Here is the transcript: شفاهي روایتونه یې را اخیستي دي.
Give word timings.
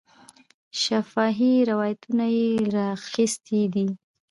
شفاهي 0.83 1.53
روایتونه 1.71 2.25
یې 2.37 2.49
را 2.75 2.85
اخیستي 2.97 3.61
دي. 3.73 3.87